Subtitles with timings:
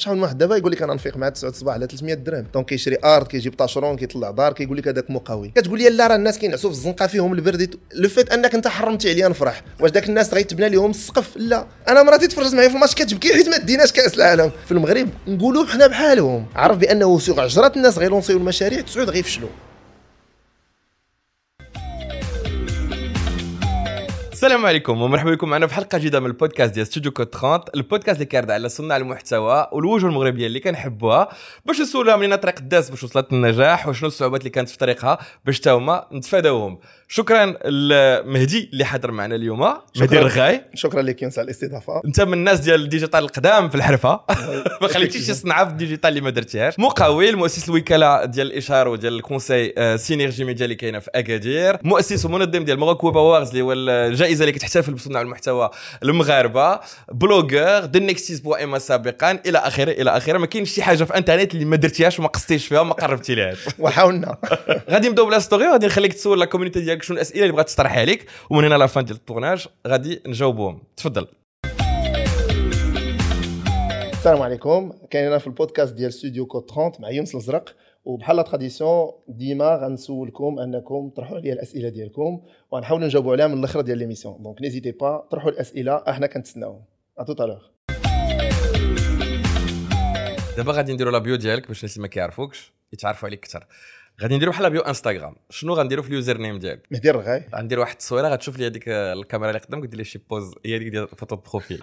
[0.00, 2.46] شحال من واحد دابا يقول لك أنا نفيق مع 9 الصباح على 300 درهم.
[2.54, 5.52] دونك كيشري ارض كيجيب طاشرون كيطلع دار كيقول لك هذاك مقاوي.
[5.56, 7.74] كتقول لي لا راه الناس كينعسوا في الزنقة فيهم البرد.
[7.94, 9.62] لو فيت أنك أنت حرمتي عليا نفرح.
[9.80, 11.66] واش داك الناس غيتبنى لهم السقف؟ لا.
[11.88, 14.50] أنا مراتي تفرجت معايا في الماتش كتبكي حيت ما ديناش كأس العالم.
[14.66, 16.46] في المغرب نقولوا حنا بحالهم.
[16.56, 19.48] عرف بأنه سوق عجرات الناس غيلونسيو المشاريع تسعود غيفشلوا.
[24.36, 28.16] السلام عليكم ومرحبا بكم معنا في حلقة جديدة من البودكاست ديال ستوديو كود 30 البودكاست
[28.16, 31.28] اللي كيرد على صناع المحتوى والوجوه المغربية اللي كنحبوها
[31.66, 35.60] باش نسولها منين طريق داز باش وصلت للنجاح وشنو الصعوبات اللي كانت في طريقها باش
[35.60, 36.78] تا هما نتفاداوهم.
[37.08, 39.60] شكرا لمهدي اللي حضر معنا اليوم.
[39.96, 40.64] مهدي الرغاي.
[40.74, 42.02] شكرا لك يونس على الاستضافة.
[42.04, 44.20] أنت من الناس ديال ال digital القدام في الحرفة.
[44.82, 46.78] ما خليتيش شي صنعه في ال digital اللي ما درتيهاش.
[46.78, 51.78] مقاول مؤسس الوكالة ديال الاشهار وديال ال conseil آه، Synergie Media اللي كاينة في أكادير.
[51.82, 55.70] مؤسس ومنظم ديال Morocco Powers اللي هو الجائزة اللي كتحتفل بصناع المحتوى
[56.02, 56.80] المغاربة.
[57.12, 59.38] بلوجر دي نيكسيس بو اما سابقا.
[59.46, 60.38] إلى آخره إلى آخره.
[60.38, 63.58] ما كاينش شي حاجة في انترنت اللي ما درتيهاش وما قصتيش فيها وما قربتي لهاش.
[63.78, 64.36] وحاولنا.
[64.90, 67.98] غادي نبداو بلا ستوري غادي نخليك تسول لا كوميونيتي ديالك شنو الأسئلة اللي بغات تطرح
[67.98, 71.26] عليك ومن هنا لا فان ديال التورناج غادي نجاوبوهم تفضل.
[74.12, 74.92] السلام عليكم.
[75.10, 80.58] كاين أنا في البودكاست ديال ستوديو كود 30 مع يونس الازرق وبحال تراديسيون ديما غنسولكم
[80.58, 85.28] أنكم طرحوا عليا الأسئلة ديالكم وغنحاولوا نجاوبوا عليها من الأخر ديال l'émission donc n'hésitez pas
[85.30, 86.84] طرحوا الأسئلة أحنا كنتسناوهم.
[87.18, 87.62] à tout à l'heure
[90.56, 93.66] دابا غادي نديروا la bio ديالك باش الناس اللي ما كيعرفوكش يتعرفوا عليك أكثر.
[94.22, 95.34] غادي نديرو بحال bio انستغرام.
[95.50, 99.50] شنو غنديرو في ال username ديالك؟ مهدي الرغاي غندير واحد التصويره غتشوف لي هذيك الكاميرا
[99.50, 101.82] اللي قدامك دير لي شي pose هي ديك ديال photo profil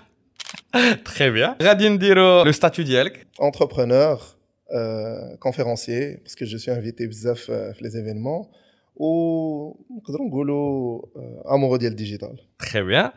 [1.05, 3.27] très bien غادي نديرو le statut ديالك.
[3.41, 8.63] Entrepreneur euh, conférencier parce que je suis invité بزاف euh, في les événements.
[8.95, 13.11] ونقدروا نقولوا euh, amoureux ديال ال digital très bien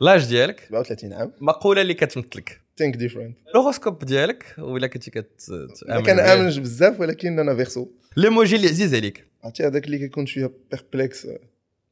[0.00, 3.48] l'âge ديالك 37 عام مقولة اللي كتمثلك think different.
[3.50, 5.42] ال horoscope ديالك ولا كنتي كت
[5.88, 9.26] ما كنامنش بزاف ولكن أنا verseau l'emoji اللي عزيز عليك.
[9.44, 11.26] عرفتي هذاك اللي كيكون شوية perplexe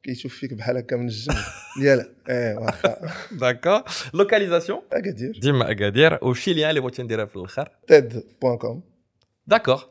[0.03, 1.35] كيشوف فيك بحال هكا من الجنب
[1.79, 2.97] ديال إيه واخا.
[3.31, 3.81] d'accord
[4.13, 5.39] localisation أكادير.
[5.41, 6.19] ديما أكادير.
[6.21, 8.81] وشي lien اللي بغيتي نديرها في الآخر تيد point com
[9.47, 9.89] d'accord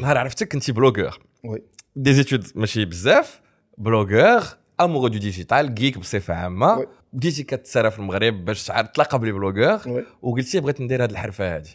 [0.00, 1.62] نهار عرفتك كنتي blogueur oui.
[1.96, 3.40] des études ماشي بزاف.
[3.78, 4.42] blogueur
[4.80, 6.78] amoureux du digital geek بصفة عامة.
[6.78, 6.86] oui.
[7.14, 11.56] بديتي كتسارى في المغرب باش تعرف تلاقى ب les blogueurs وقلتي بغيت ندير هذه الحرفة
[11.56, 11.68] هذه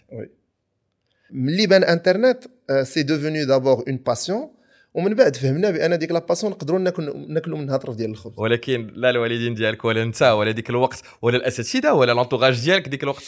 [1.31, 2.43] ملي بان انترنت
[2.83, 4.49] c'est devenu d'abord une passion
[4.93, 8.33] ومن بعد فهمنا بأن ديك la passion نقدروا ناكلوا ناكلوا منها طرف ديال الخبز.
[8.37, 13.03] ولكن لا الوالدين ديالك ولا انت ولا ديك الوقت ولا الأساتذة ولا l'entourage ديالك ديك
[13.03, 13.23] الوقت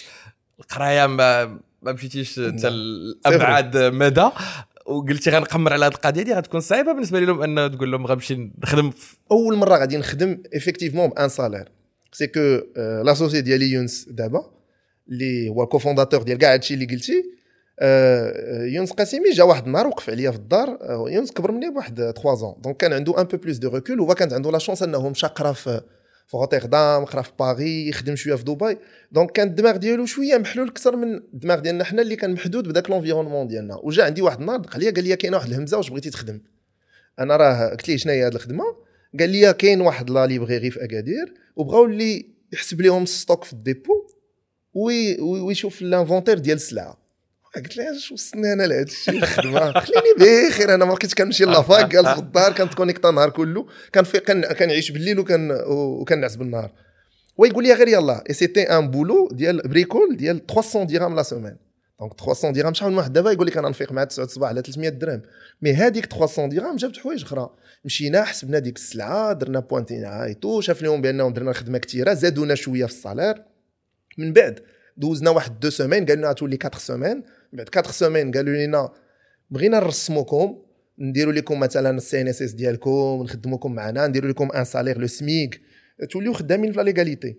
[0.60, 1.46] القراية ما
[1.82, 4.30] ما مشيتيش حتى لأبعد مدى.
[4.86, 8.92] وقلتي غنقمر على هذه القضية دي غتكون صعيبة بالنسبة لهم أن تقول لهم غنمشي نخدم.
[9.32, 11.72] أول مرة غادي نخدم effectivement بان salaire
[12.12, 12.60] c'est que
[13.06, 14.52] l'associé ديالي يونس دابا
[15.10, 17.24] اللي هو ال cofondateur ديال كاع هادشي اللي قلتي
[17.80, 21.96] آه، يونس قاسمي جا واحد النهار وقف عليا في الدار آه، يونس كبر مني بواحد
[21.96, 24.84] 3 ans donc كان عنده un peu plus de recul وهو كانت عنده la chance
[24.84, 25.82] انه مشى قرا في
[26.28, 28.78] في روتردام قرا في باري يخدم شوية في دبي
[29.12, 32.90] donc كان الدماغ ديالو شوية محلول أكثر من الدماغ ديالنا حنا اللي كان محدود بداك
[32.90, 36.10] l'environnement ديالنا وجا عندي واحد النهار دق عليا قال لي كاينة واحد الهمزه واش بغيتي
[36.10, 36.42] تخدم
[37.20, 38.64] أنا راه قلت ليه شنو هي هذه الخدمه
[39.20, 43.54] قال لي كاين واحد la librairie في أكادير وبغاو اللي يحسب لهم ال stock في
[43.54, 43.94] ال dépôt
[44.74, 47.02] وي- وي- ويشوف ال inventaire ديال السلعة.
[47.56, 51.64] قلت له اش وصلني أنا لهذا الشيء؟ الخدمه خليني بخير أنا ما بقيتش كنمشي la
[51.64, 56.72] fac جالس في الدار كنتكونيكتا النهار كله كان في كان كنعيش بالليل وكان وكننعس بالنهار.
[57.38, 61.56] ويقول لي غير يلاه et c'était un boulot ديال bricole ديال 300 درهم la semaine
[62.02, 63.14] donc 300 درهم شحال من واحد.
[63.14, 65.22] دابا يقول لك أنا نفيق مع 9 الصباح على 300 درهم.
[65.62, 67.50] mais هذيك 300 درهم جابت حوايج أخرى.
[67.86, 72.56] مشينا حسبنا ديك السلعة درنا pointينا et tout شاف لهم بانهم درنا خدمة كثيره زادونا
[72.56, 73.44] شوية في ال salaire.
[74.18, 74.60] من بعد
[74.98, 77.16] دوزنا واحد deux semaines قالوا لنا تولي 4 semaines.
[77.54, 78.90] من بعد 4 semaines قالوا لنا
[79.50, 80.62] بغينا نرسموكم
[81.00, 85.62] نديروا لكم مثلا ال CNSS ديالكم نخدموكم معنا نديروا لكم un salaire le SMIG
[86.12, 87.38] توليو خدامين في la légalité.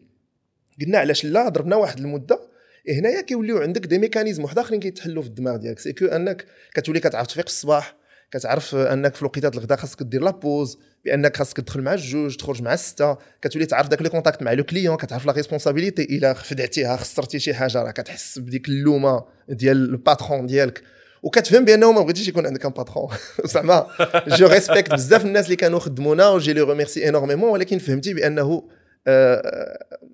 [0.81, 2.51] قلنا علاش لا ضربنا واحد المدة.
[2.88, 5.79] هنايا كيوليو عندك des mécanismes واحد آخرين كيتحلوا في الدماغ ديالك.
[5.79, 7.96] c'est que أنك كتولي كتعرف تفيق الصباح
[8.31, 12.62] كتعرف أنك في الوقيتات الغدا خاصك دير la pause بأنك خاصك تدخل مع الجوج تخرج
[12.62, 16.96] مع السته كتولي تعرف داك les contacts مع le client كتعرف la responsabilité إلا ضيعتيها
[16.96, 20.82] خسرتي شي حاجة راه كتحس بديك اللومة ديال ال patron ديالك.
[21.23, 23.08] وكتفهم بأنه ما بغيتيش يكون عندك un patron
[23.44, 23.87] زعما
[24.26, 28.62] je respecte بزاف الناس اللي كانوا خدمونا و je les remercie énormément ولكن فهمتي بأنه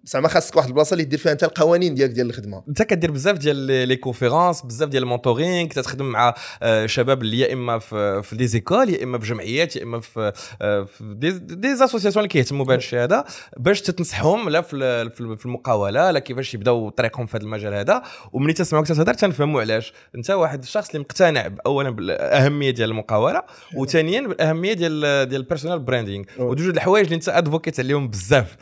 [0.05, 2.63] زعما خاصك واحد البلاصة اللي دير فيها أنت القوانين ديالك ديال الخدمة.
[2.69, 7.39] أنت كدير بزاف ديال لي- conférences بزاف ديال ال mentoring تتخدم مع آه، شباب اللي
[7.39, 10.33] يا إما في des écoles يا إما في جمعيات يا إما في
[10.63, 13.25] آه، des des associations اللي كيهتموا بهذا الشيء هذا
[13.57, 17.45] باش تتنصحهم لا في ال- في ال- في المقاولة لا كيفاش يبداو طريقهم في هذا
[17.45, 18.03] المجال هذا.
[18.33, 19.93] وملي تسمعوك تتهضر تنفهموا علاش.
[20.15, 23.43] أنت واحد الشخص اللي مقتنع اولا بالأهمية ديال المقاولة
[23.77, 26.25] وثانيا بالأهمية ديال ديال ال personal branding.
[26.39, 28.57] وجوج الحوايج اللي أنت advocate عليهم بزاف.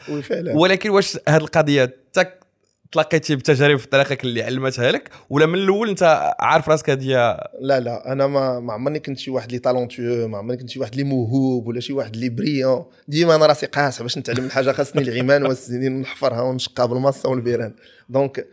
[0.55, 2.47] ولكن واش هذه القضية تك
[2.93, 7.81] تلاقيتي بتجارب في طريقك اللي علمتها لك؟ ولا من الأول أنت عارف راسك هذه لا
[7.81, 10.93] لا أنا ما ما عمرني كنت شي واحد اللي talentueux ما عمرني كنت شي واحد
[10.93, 15.03] اللي موهوب ولا شي واحد اللي brillant ديما أنا راسي قاصح باش نتعلم الحاجة خاصني
[15.03, 17.75] العيام والسنين ونحفرها ونشقها بالمصة والبيران.
[18.09, 18.47] donc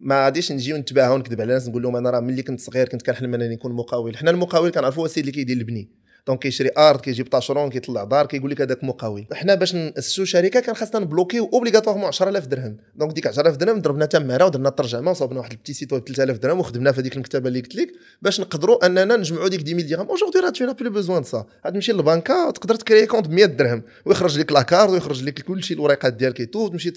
[0.00, 3.02] ما غاديش نجي ونتباهى ونكذب على الناس نقول لهم أنا راه ملي كنت صغير كنت
[3.02, 4.16] كنحلم أنني نكون مقاول.
[4.16, 5.88] حنا المقاول كنعرفوا هو السيد اللي كيدير البني.
[6.26, 10.60] donc كيشري ارض كيجيب طاشرون كيطلع دار كيقول لك هذاك مقاول حنا باش ناسسوا شركة
[10.60, 12.76] كان خاصنا نبلوكيو obligatoirement 10000 درهم.
[12.96, 16.08] donc ديك 10000 درهم ضربنا تماره ودرنا الترجمة وصابنا واحد ال petit site و ب
[16.08, 17.88] 3000 درهم وخدمنا في هذيك المكتبة اللي قلت لك
[18.22, 21.92] باش نقدروا أننا نجمعوا ديك 10 درهم aujourd'hui راه t'as plus besoin ça عاد تمشي
[21.92, 23.82] للبنكه وتقدر تكري compte ب 100 درهم.
[24.04, 26.92] ويخرج لك la carte ويخرج لك كل شيء الوريقات ديالك تو تمشي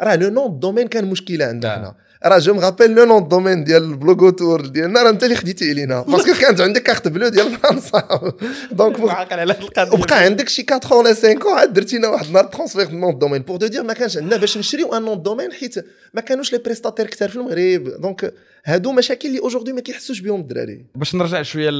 [0.00, 1.84] راه le nom domaine كان مشكلة عندنا نعم.
[1.84, 1.94] حنا.
[2.24, 5.34] راه je me rappelle le nom domaine ديال ال blog tour ديالنا راه انت اللي
[5.34, 6.00] خديتي علينا.
[6.08, 8.32] parce que كانت عندك carte bleue ديال فرنسا.
[8.72, 8.98] donc
[9.92, 13.42] وبقى عندك شي 4 ولا 5 عاد درتي لنا واحد النهار transfert nom domaine.
[13.42, 15.74] pour te dire ما كانش عندنا باش نشريو un nom domaine حيت
[16.14, 18.00] ما كانوش les prestataires كثار في المغرب.
[18.00, 18.34] donc
[18.64, 20.84] هادو مشاكل اللي aujourd'hui ما كيحسوش بهم الدراري.
[20.94, 21.70] باش نرجع شوية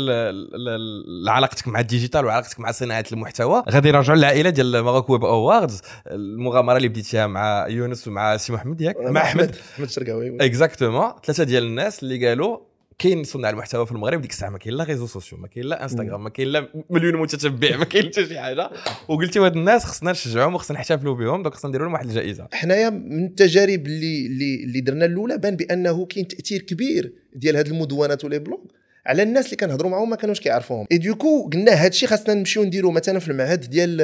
[1.25, 3.63] لعلاقتك مع ال digital وعلاقتك مع صناعة المحتوى.
[3.71, 5.81] غادي نرجعوا للعائلة ديال Maroc Web Awards.
[6.07, 8.97] المغامرة اللي بديتيها مع يونس ومع سي محمد ياك.
[9.01, 9.57] مع أحمد.
[9.75, 9.87] أحمد.
[9.87, 12.70] الشرقاوي exactement ثلاثة ديال الناس اللي قالوا
[13.01, 15.83] كاين صناع المحتوى في المغرب ديك الساعة ما كاين لا réseaux sociaux ما كاين لا
[15.83, 18.71] إنستغرام ما كاين لا مليون متتبع ما كاين حتى شي حاجة.
[19.09, 22.49] وقلتي هاد الناس خصنا نشجعهم وخصنا نحتفلوا بهم donc خصنا نديروا لهم واحد الجائزة.
[22.53, 27.67] حنايا من التجارب اللي اللي اللي درنا الأولى بان بأنه كاين تأثير كبير ديال هاد
[27.67, 28.61] المدونات و les blogs.
[29.07, 30.87] على الناس اللي كنهضروا معاهم ما كانوش كيعرفوهم.
[30.93, 33.97] et du coup قلنا هاد الشيء خاصنا نمشيو نديرو مثلا في المعهد ديال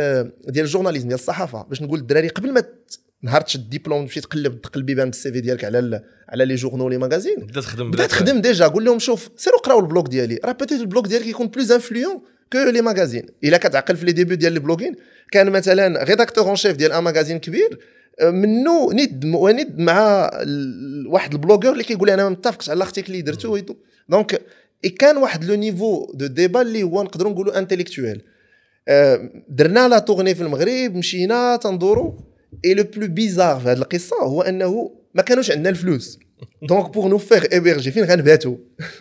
[0.49, 2.63] ديال ال journalisme ديال الصحافة باش نقول الدراري قبل ما
[3.27, 6.89] نهار تشد الدبلوم تمشي تقلب تقلب يبان بال CV ديالك على ال- على les journaux
[6.89, 7.37] les magazines.
[7.37, 10.39] بدا تخدم بدا تخدم déjà قول لهم شوف سيروا قراو ال blog ديالي.
[10.45, 12.21] راه peut-être ال blog ديالك يكون plus influent
[12.53, 14.95] que les magazines إلا كتعقل في les débuts ديال le blogging
[15.33, 17.79] كان مثلا rédacteur en chef ديال un magazine كبير
[18.21, 20.31] آه، منه ند وند مع
[21.07, 23.75] واحد ال blogueur اللي كيقول أنا ما متفقش على ال article اللي درتو ويتو.
[24.09, 24.41] donc
[24.99, 28.23] كان واحد le niveau de débat اللي هو نقدروا نقولوا intellectuel
[29.49, 32.13] درنا la tournée في المغرب مشينا تندوروا
[32.65, 36.19] et le plus bizarre في هذه القصة هو انه ما كانوش عندنا الفلوس.
[36.63, 38.57] donc pour nous faire héberger فين غنباتوا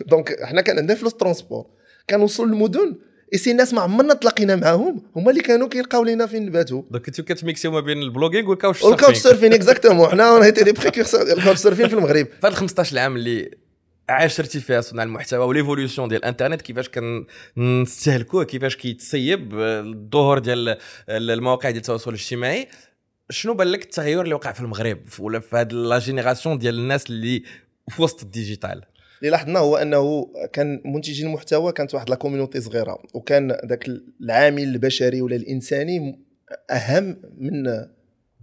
[0.06, 1.66] donc حنا كان عندنا فلوس transport
[2.10, 2.94] كنوصلوا للمدن
[3.32, 5.02] اي سي ناس ما عمرنا تلاقينا معاهم.
[5.16, 8.59] هما اللي كانوا كيلقاو لينا فين نباتوا donc انتو كتميكسيو ما بين ال blogging وال
[8.59, 11.94] couch وال couch surfing exactement حنا on était des précurseurs ديال ال couch surfing في
[11.94, 12.26] المغرب.
[12.26, 13.50] في هاد 15 عام اللي
[14.08, 16.88] عاشرتي فيها صناع المحتوى و l'évolution ديال الانترنت كيفاش
[17.56, 20.76] كنستهلكوه كيفاش كيتسيب آه، الظهور ديال
[21.08, 22.68] المواقع ديال التواصل الاجتماعي.
[23.30, 27.10] شنو بان لك التغير اللي وقع في المغرب ولا في هاد la génération ديال الناس
[27.10, 27.42] اللي
[27.88, 28.82] في وسط ال digital؟
[29.18, 33.88] اللي لاحظنا هو أنه كان منتجين المحتوى كانت واحد la community صغيرة وكان ذاك
[34.20, 36.20] العامل البشري ولا الإنساني
[36.70, 37.62] أهم من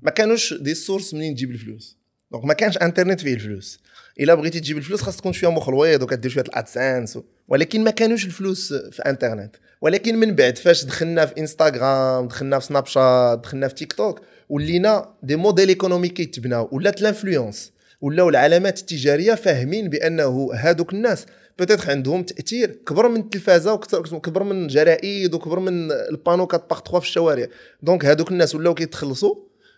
[0.01, 1.97] ما كانوش des sources منين تجيب الفلوس.
[2.31, 3.79] donc ما كانش انترنت فيه الفلوس.
[4.19, 8.25] إلا بغيتي تجيب الفلوس خاص تكون شوية مخلويض وكدير شوية ال AdSense ولكن ما كانوش
[8.25, 13.67] الفلوس في انترنت ولكن من بعد فاش دخلنا في انستغرام دخلنا في سناب شات دخلنا
[13.67, 14.21] في تيك توك
[14.53, 17.71] ولينا des modèles économiques كيتبناو ولات l'influence
[18.01, 21.25] ولاو العلامات التجارية فاهمين بأنه هادوك الناس.
[21.59, 26.67] peut-être عندهم تأثير كبر من التلفازة وكثر كبر من الجرائد وكبر من ال panneaux 4
[26.69, 27.47] par 3 في الشوارع.
[27.81, 29.35] donc هادوك الناس ولاو كيتخلصوا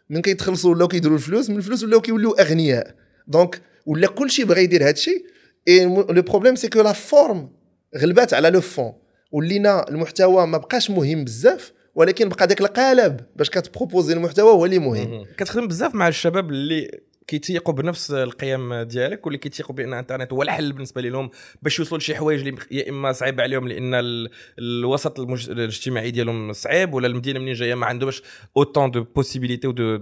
[0.09, 2.95] من كيتخلصوا ولاو كيديروا الفلوس من الفلوس ولاو كيوليو أغنياء.
[3.27, 5.25] donc ولا كلشي بغى يدير هادشي.
[5.67, 7.49] et le problème c'est que la forme
[7.97, 8.93] غلبات على le fond
[9.31, 11.73] ولينا المحتوى ما بقاش مهم بزاف.
[11.95, 15.25] ولكن بقى داك القالب باش كتبروبوزي المحتوى هو اللي مهم.
[15.37, 20.71] كتخدم بزاف مع الشباب اللي كيتيقوا بنفس القيم ديالك واللي كيتيقوا بأن الإنترنت هو الحل
[20.73, 21.29] بالنسبة لهم
[21.61, 24.29] باش يوصلوا لشي حوايج اللي يا إما صعيب عليهم لأن ال-
[24.59, 25.49] الوسط المج...
[25.49, 28.23] الاجتماعي ديالهم صعيب ولا المدينة منين جاية ما عندهمش
[28.57, 29.97] autant de possibilités و de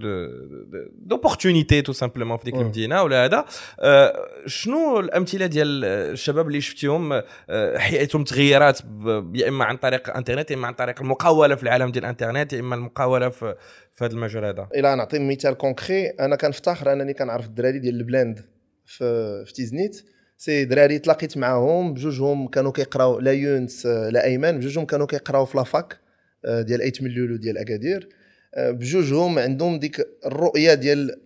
[0.91, 2.55] d'opportunités tout simplement في ديك.
[2.55, 3.45] المدينة ولا هذا
[3.79, 4.13] آه،
[4.47, 7.13] شنو الأمثلة ديال الشباب اللي شفتيهم
[7.49, 11.63] آه، حياتهم تغيرات ب- يا إما عن طريق الإنترنت يا إما عن طريق المقاولة في
[11.63, 13.55] العالم ديال الإنترنت يا إما المقاولة في
[13.93, 14.67] في هذا المجال هذا.
[14.75, 18.39] إلى نعطي مثال concret أنا كنفتخر أنني كنعرف الدراري ديال البلاند
[18.85, 20.03] في في تيزنيت.
[20.37, 25.57] c'est دراري تلاقيت معاهم بجوجهم كانوا كيقراو لا يونس لا أيمن بجوجهم كانوا كيقراو في
[25.57, 25.99] la fac
[26.45, 28.09] آه، ديال أيت ملول ديال أكادير.
[28.55, 31.21] آه، بجوجهم عندهم ديك الرؤية ديال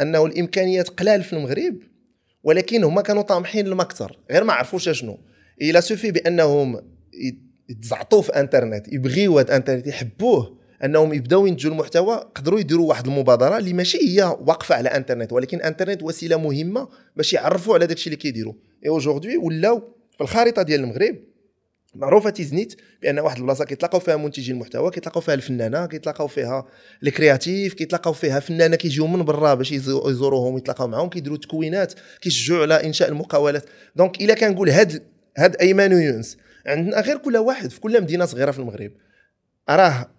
[0.00, 1.78] أنه الإمكانيات قلال في المغرب
[2.42, 5.18] ولكن هما كانوا طامحين لمكثر غير ما عرفوش شنو.
[5.62, 6.80] إلى سوفي بأنهم
[7.68, 10.57] يتزعطوا في إنترنت يبغيو هذا الانترنت يحبوه.
[10.84, 15.60] أنهم يبداو ينتجوا المحتوى قدروا يديروا واحد المبادرة اللي ماشي هي واقفة على إنترنت ولكن
[15.60, 18.54] إنترنت وسيلة مهمة باش يعرفوا على داكشي اللي كيديروا.
[18.84, 19.78] et aujourd'hui ولاو
[20.16, 21.16] في الخريطة ديال المغرب
[21.94, 26.66] معروفة تيزنيت بأن واحد البلاصة كيتلاقاو فيها منتجين المحتوى كيتلاقاو فيها الفنانة كيتلاقاو فيها
[27.02, 32.62] ال créatifs كيتلاقاو فيها فنانة كيجيو من برا باش يزوروهم ويتلاقاو معاهم كيديروا تكوينات كيشجعوا
[32.62, 33.64] على إنشاء المقاولات.
[33.96, 35.02] donc إلا كنقول هاد
[35.38, 38.90] هاد ايمن ويونس عندنا غير كل واحد في كل مدينة صغيرة في المغرب
[39.70, 40.10] راه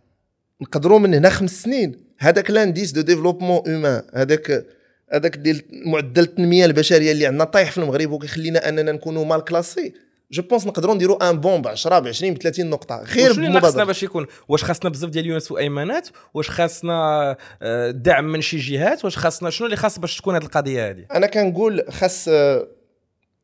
[0.61, 1.95] نقدروا من هنا خمس سنين.
[2.17, 4.65] هذاك l'indice de développement humain هذاك
[5.13, 9.93] هذاك ديال معدل التنمية البشرية اللي عندنا طايح في المغرب وكيخلينا أننا نكونوا mal classés.
[10.31, 13.59] je pense نقدروا نديروا un bond ب 10 ب 20 ب 30 نقطه غير شنو
[13.59, 18.57] خاصنا باش يكون؟ واش خاصنا بزاف ديال يونس وايمنات واش خاصنا آه، دعم من شي
[18.57, 22.67] جهات؟ واش خاصنا شنو اللي خاص باش تكون هذه القضية هذه أنا كنقول خاص آه،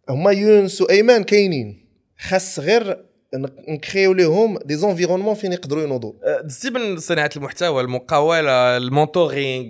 [0.10, 1.86] هما يونس وايمن كاينين.
[2.19, 3.04] خاص غير
[3.68, 6.42] نكريو لهم des environnements فين يقدروا ينوضوا.
[6.42, 9.69] دزتي من صناعة المحتوى المقاولة ال mentoring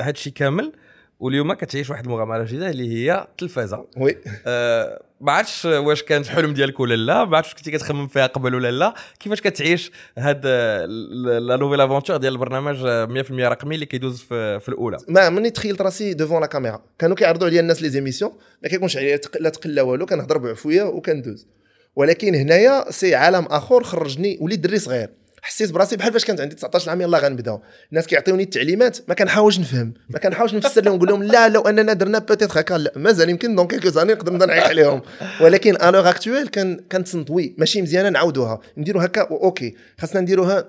[0.00, 0.72] هادشي كامل.
[1.20, 4.18] واليوم كتعيش واحد المغامرة جديدة اللي هي التلفازه oui.
[4.46, 8.54] أه ما عرفتش واش كانت حلم ديالك ولا لا ما عرفتش كنتي كتخمم فيها قبل
[8.54, 8.94] ولا لا.
[9.20, 14.98] كيفاش كتعيش هاد la nouvelle aventure ديال البرنامج 100% رقمي اللي كيدوز في, في الأولى؟
[15.08, 18.32] ما مني تخيلت راسي devant la caméra كانوا كيعرضوا عليا الناس les émissions
[18.62, 21.46] ما كيكونش عليا لا تقل لا والو كنهضر بعفوية وكندوز.
[21.96, 25.10] ولكن هنايا c'est عالم آخر خرجني وليت دري صغير
[25.42, 27.62] حسيت براسي بحال فاش كانت عندي 19 عام يلاه غنبداو.
[27.90, 29.94] الناس كيعطيوني التعليمات ما كنحاولش نفهم.
[30.10, 32.92] ما كنحاولش نفسر لهم نقول لهم لا لو أننا درنا peut-être هكا لا.
[32.96, 35.02] مازال يمكن dans quelques années نقدر نبدا نعيق عليهم.
[35.40, 38.60] ولكن à l'heure actuelle كان كنتصنت oui ماشي مزيانة نعاودوها.
[38.76, 40.68] نديروا هكا OK خاصنا نديروها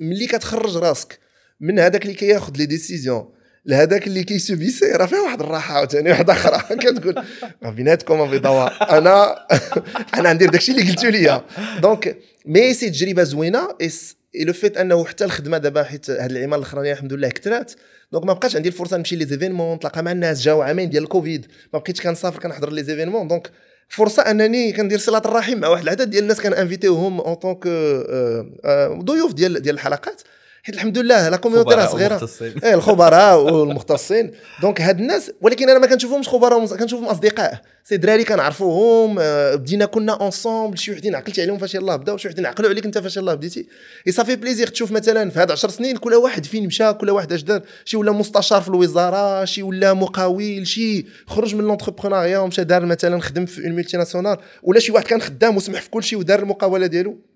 [0.00, 1.18] ملي كتخرج راسك.
[1.60, 3.28] من هذاك اللي كياخذ les décisions
[3.66, 7.24] لهذاك اللي كيسوبيسي راه فيها واحد الراحة عاوتاني واحدة أخرى كتقول
[7.62, 9.46] بيناتكم في ضواء أنا
[10.18, 11.42] أنا ندير داكشي اللي قلتوا لي
[11.80, 16.58] donc mais c'est تجربه زوينة et le fait أنه حتى الخدمة دابا حيت هذه العمال
[16.58, 17.72] الاخرانيه الحمد لله كثرات
[18.12, 21.46] donc ما بقاش عندي الفرصة نمشي les événements نتلاقى مع الناس جاو عامين ديال الكوفيد.
[21.72, 23.50] ما بقيتش كنسافر كنحضر les événements donc
[23.88, 27.66] فرصة أنني كندير صلة الرحم مع واحد العدد ديال الناس كنانفيتيوهم en tant que
[29.04, 30.22] ضيوف ديال ديال الحلقات.
[30.64, 32.28] حيت الحمد لله la community راه صغيرة.
[32.64, 34.30] إيه الخبراء والمختصين.
[34.62, 37.60] donc هاد الناس ولكن أنا ما كنشوفهمش خبراء كنشوفهم أصدقاء.
[37.84, 42.28] c'est دراري كنعرفوهم آه، بدينا كنا ensemble شي وحدين عقلتي عليهم فاش يلاه بداو شي
[42.28, 43.66] وحدين عقلوا عليك انت فاش يلاه بديتي.
[44.06, 47.10] اي ça fait plaisir تشوف مثلا في هاد 10 سنين كل واحد فين مشى كل
[47.10, 47.62] واحد اش دار.
[47.84, 53.20] شي ولا مستشار في الوزارة شي ولا مقاول شي خرج من l'entrepreneuriat ومشى دار مثلا
[53.20, 56.86] خدم في une multinationale ولا شي واحد كان خدام وسمح في كل شيء ودار المقاولة
[56.86, 57.31] ديالو.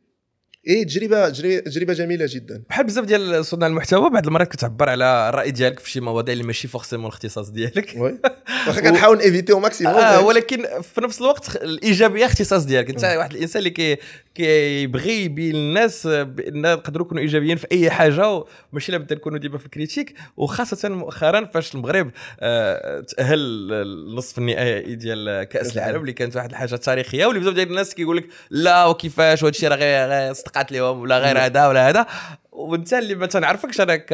[0.67, 1.29] إيه تجربه
[1.61, 2.63] تجربه جميلة جدا.
[2.69, 6.45] بحال بزاف ديال صناع المحتوى بعض المرات كتعبر على الراي ديالك في شي مواضيع اللي
[6.45, 7.97] ماشي forcément الاختصاص ديالك.
[8.67, 12.91] واخا كنحاول éviter au maximum آه ولكن في نفس الوقت الإيجابية اختصاص ديالك.
[12.91, 13.97] أنت واحد الإنسان اللي كي
[14.35, 19.67] كيبغي يبين للناس بأن نقدروا نكونوا إيجابيين في أي حاجة وماشي لابد نكونوا ديما في
[19.67, 20.15] ال critique.
[20.37, 23.39] وخاصة مؤخرا فاش المغرب آه تأهل
[23.73, 26.01] النصف النهائي ديال كأس العالم.
[26.01, 29.69] اللي كانت واحد الحاجة تاريخية واللي بزاف ديال الناس كيقول لك لا وكيفاش وهذا الشيء
[29.69, 32.07] راه غير صدقات لهم ولا غير هذا ولا هذا.
[32.53, 34.05] وانت اللي ما تنعرفكش أنا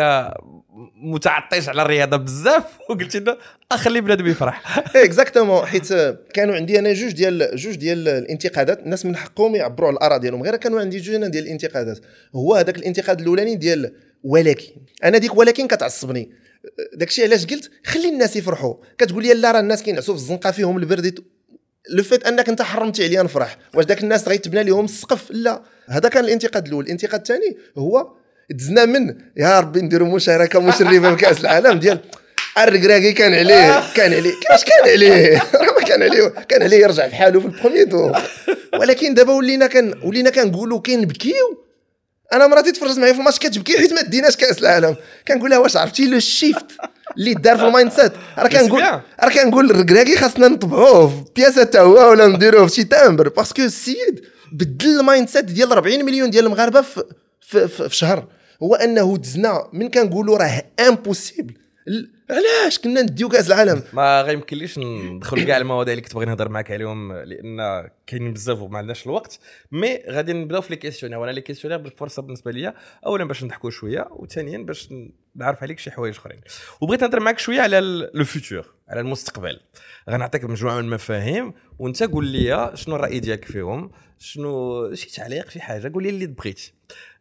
[0.96, 2.64] متعطيش على الرياضة بزاف.
[2.90, 3.36] وقلت لنا
[3.72, 4.78] اخلي بنادم يفرح.
[4.96, 5.88] exactement حيت
[6.34, 8.78] كانوا عندي أنا جوج ديال جوج ديال الانتقادات.
[8.78, 10.42] الناس من حقهم يعبروا على الاراء ديالهم.
[10.42, 11.98] غير كانوا عندي جوج ديال الانتقادات.
[12.34, 13.92] هو هذاك الانتقاد الأولاني ديال
[14.24, 14.72] ولكن.
[15.04, 16.30] أنا ديك ولكن كتعصبني.
[16.94, 18.74] داكشي علاش قلت؟ خلي الناس يفرحوا.
[18.98, 21.24] كتقول لي لا راه الناس كينعسوا في الزنقة فيهم البرد
[21.90, 25.62] لو فيت انك انت حرمتي عليا نفرح واش داك الناس غيتبنى لهم السقف؟ لا.
[25.88, 26.84] هذا كان الانتقاد الأول.
[26.84, 28.06] الانتقاد الثاني هو
[28.50, 31.98] دزنا من يا ربي نديروا مشاركة مشرفة في كأس العالم ديال
[32.58, 34.32] الركراكي كان عليه كان عليه.
[34.40, 36.28] كيفاش كان عليه؟ راه ما كان عليه.
[36.28, 38.18] كان عليه يرجع في حاله في ال premier tour
[38.80, 41.64] ولكن دابا ولينا كان ولينا كنقولوا كنبكيو
[42.32, 44.96] أنا مراتي تفرجت معايا في الماتش كتبكي حيت ما ديناش كأس العالم.
[45.28, 46.66] كنقول لها واش عرفتي le shift؟
[47.18, 48.82] اللي دار في ال mindset راه كنقول
[49.22, 53.49] راه كنقول الركراكي خاصنا نطبعوه في بياسة تا هو ولا نديروه في شي timbre parce
[53.50, 54.20] que السيد
[54.52, 57.02] بدل ال mindset ديال 40 مليون ديال المغاربة في
[57.40, 58.26] في, في, في شهر.
[58.62, 59.68] هو أنه دزنا.
[59.72, 61.54] من كنقولوا راه impossible
[62.30, 66.70] علاش كنا نديو كاس العالم؟ ما غيمكنليش ندخل كاع المواضيع اللي كنت باغي نهضر معاك
[66.70, 69.38] عليهم لأن كاينين بزاف وما عندناش الوقت.
[69.72, 72.74] mais غادي نبداو في les questionnaires وأنا les questionnaires بالفرصة بالنسبة ليا.
[73.06, 74.88] اولا باش نضحكوا شوية وثانيا باش
[75.34, 76.40] نعرف عليك شي حوايج أخرين.
[76.80, 79.60] وبغيت نهضر معاك شوية على le futur على المستقبل.
[80.10, 85.60] غنعطيك مجموعة من المفاهيم وأنت قول لي شنو الرأي ديالك فيهم؟ شنو شي تعليق شي
[85.60, 86.60] حاجة؟ قول لي اللي بغيت.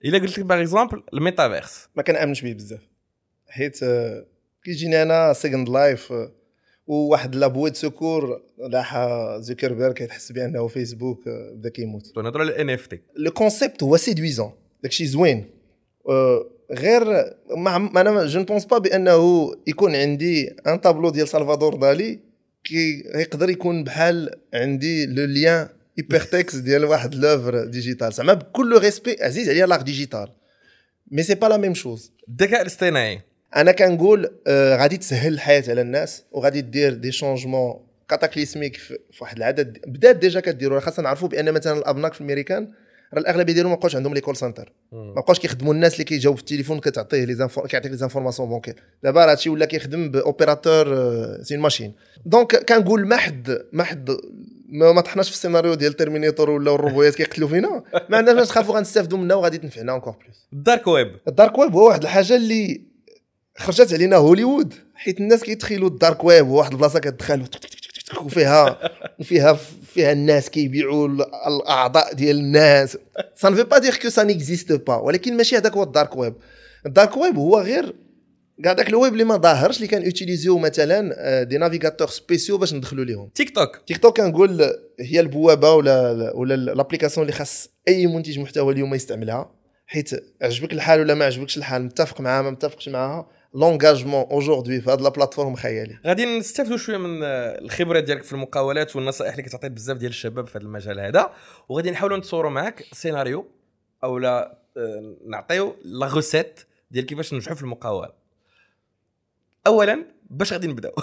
[0.05, 2.81] إلا قلت لك par exemple ال metaverse ما كنأمنش به بزاف.
[3.50, 4.25] حيت آه،
[4.63, 6.13] كيجيني un Second Life
[6.88, 9.08] وواحد la bouée de secours لاح
[9.39, 12.18] زوكربيرغ كيتحس بأنه فيسبوك بدا كيموت.
[12.18, 14.51] نهضروا على ال NFT le concept هو séduisant
[14.84, 15.46] داكشي زوين.
[16.10, 17.03] آه، غير
[17.58, 22.20] ما أنا je ne pense pas بأنه يكون عندي un tableau ديال سلفادور دالي
[22.63, 29.18] كي يقدر يكون بحال عندي le lien hypertexte ديال واحد l'œuvre digitale زعما بكل respect
[29.22, 30.30] عزيز عليا l'art digital
[31.12, 33.22] mais c'est pas la même chose الذكاء الاصطناعي
[33.55, 37.74] أنا كنقول آه غادي تسهل الحياة على الناس وغادي دير des changements
[38.10, 39.77] cataclysmiques في واحد العدد.
[39.88, 42.72] بدات déjà كديروا خاصنا نعرفوا بأن مثلا الأبناك في الأمريكان
[43.13, 46.36] راه الأغلبية ديالهم ما بقاوش عندهم les call centers ما بقاوش كيخدموا الناس اللي كيجاوب
[46.36, 48.75] في التليفون كتعطيه les infos كيعطيك les informations bancaires.
[49.03, 50.88] دابا راه هادشي ولا كيخدم ب opérateur
[51.41, 51.94] c'est machine
[52.25, 54.10] donc كنقول ما حد ما حد
[54.70, 57.84] ما, ما طحناش في السيناريو ديال تيرمينيتور ولا الروبويات كيقتلوا فينا.
[58.10, 61.15] ما عندناش ما تخافوا غنستافدوا منها وغادي تنفعنا encore plus ال dark web.
[61.27, 62.90] ال dark web هو واحد الحاجة اللي
[63.62, 67.44] خرجت علينا هوليوود حيت الناس كيتخيلوا ال dark web واحد البلاصة كتدخل
[68.25, 68.80] وفيها
[69.20, 69.53] وفيها
[69.94, 72.98] فيها الناس كيبيعوا ال- الأعضاء ديال الناس.
[73.36, 76.15] ça ne veut pas dire que ça n'existe pas ولكن ماشي هذاك هو ال dark
[76.15, 76.34] web.
[76.86, 77.96] ال dark web هو غير
[78.63, 82.74] كاع داك الويب اللي ما ظاهرش اللي كان يوتيليزيو مثلا آه، des navigateurs spéciaux باش
[82.74, 83.30] ندخلوا ليهم.
[83.36, 84.62] تيك توك تيك توك كنقول
[85.00, 89.51] هي البوابة ولا ولا l'application اللي خاص أي منتج محتوى اليوم يستعملها
[89.88, 90.10] حيت
[90.41, 95.00] عجبك الحال ولا ما عجبكش الحال متفق معاها ما متفقش معاها l'engagement aujourd'hui في هذه
[95.00, 99.70] la plateforme خيالي غادي نستافدوا شوية من آه، الخبره ديالك في المقاولات والنصائح اللي كتعطي
[99.70, 101.34] بزاف ديال الشباب في هذا المجال هذا
[101.70, 103.48] وغادي نحاولوا نتصوروا معك سيناريو
[104.03, 106.60] أو لا آه، نعطيو la recette
[106.91, 108.10] ديال كيفاش ننجحوا في المقاولة
[109.67, 110.93] اولا باش غادي نبداو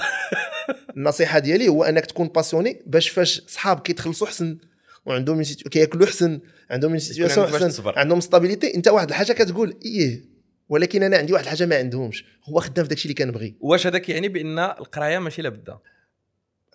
[0.96, 4.58] النصيحة ديالي هو أنك تكون passionné باش فاش صحاب كيتخلصوا حسن
[5.06, 5.42] وعندهم.
[5.42, 6.40] كياكلوا حسن
[6.70, 7.20] عندهم باش
[7.54, 7.82] حسن.
[7.96, 10.37] عندهم stabilité انت واحد الحاجة كتقول إيه
[10.68, 12.24] ولكن أنا عندي واحد الحاجة ما عندهمش.
[12.44, 13.56] هو خدام في داكشي اللي كنبغي.
[13.60, 15.78] واش هذاك يعني بأن القراية ماشي لابد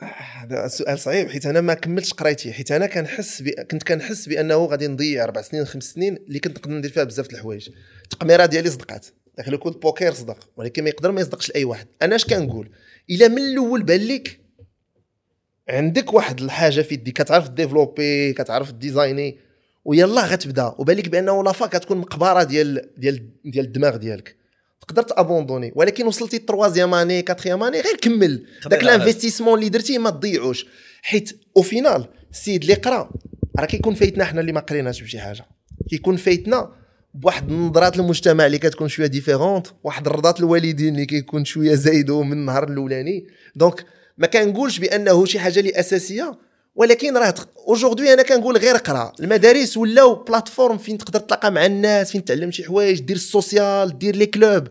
[0.02, 2.54] هذا السؤال صعيب حيت أنا ما كملتش قرايتي.
[2.54, 3.50] حيت أنا كنحس ب...
[3.50, 7.28] كنت كنحس بأنه غادي نضيع أربع سنين خمس سنين اللي كنت نقدر ندير فيها بزاف
[7.28, 7.70] د الحوايج.
[8.04, 9.08] التقميرة ديالي صدقات.
[9.38, 11.88] داك le coup de poker صدق ولكن ما يقدر ما يصدقش لأي واحد.
[12.02, 12.70] أنا اش كنقول؟
[13.10, 14.40] إلا من الأول بان لك
[15.70, 17.22] عندك واحد الحاجة في يديك.
[17.22, 19.38] كتعرف ديفلوبي كتعرف ديزايني
[19.86, 20.76] ويلا غتبدا.
[20.78, 24.36] وبان لك بانه la fac كتكون مقبره ديال ديال ديال الدماغ ديالك.
[24.82, 25.72] تقدر تابوندوني.
[25.76, 28.46] ولكن وصلتي troisième année quatrième année غير كمل.
[28.66, 28.84] داك.
[28.84, 30.66] ال investissement اللي درتيه ما تضيعوش.
[31.02, 33.12] حيت au final السيد اللي قرا
[33.60, 35.46] راه كيكون فايتنا حنا اللي ما قريناش بشي حاجة.
[35.90, 36.72] كيكون فايتنا
[37.14, 42.32] بواحد النظرات المجتمع اللي كتكون شوية différente واحد الرضات الوالدين اللي كيكون شوية زايدو من
[42.32, 43.28] النهار الأولاني.
[43.56, 43.86] donc
[44.18, 46.40] ما كنقولش بأنه شي حاجة اللي أساسية
[46.76, 47.36] ولكن راه
[47.68, 49.12] aujourd'hui أنا كنقول غير قرا.
[49.20, 54.00] المدارس ولاو plateformes فين تقدر تلاقى مع الناس فين تعلم شي حوايج دير ال social
[54.00, 54.68] دير les clubs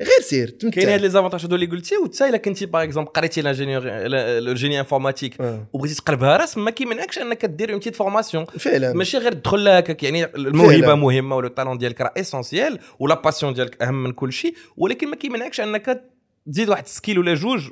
[0.00, 0.80] غير سير تمتع.
[0.80, 4.02] كاين هاد les avantages هادو اللي قلتي؟ وتا إلا كنتي par exemple قريتي l'ingénieur ال
[4.02, 5.36] génie informatique.
[5.72, 8.92] وبغيتي تقلبها راس ما كيمنعكش إنك دير une petite formation فعلا.
[8.92, 10.94] ماشي غير تدخل لها هكاك يعني الموهبة فعلا.
[10.94, 14.54] مهمة ولا ال talent ديالك راه essentiel و la passion ديالك أهم من كل شيء
[14.76, 16.04] ولكن ما كيمنعكش إنك
[16.52, 17.68] تزيد واحد skill ولا جوج